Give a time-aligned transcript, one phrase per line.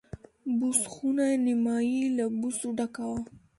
[0.57, 3.19] بوس خونه نیمایي له بوسو ډکه وه.